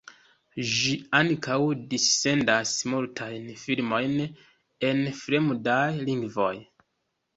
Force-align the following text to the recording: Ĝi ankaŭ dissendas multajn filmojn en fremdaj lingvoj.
Ĝi 0.69 0.93
ankaŭ 1.17 1.57
dissendas 1.91 2.73
multajn 2.93 3.45
filmojn 3.65 4.17
en 4.89 5.05
fremdaj 5.23 5.87
lingvoj. 6.09 6.53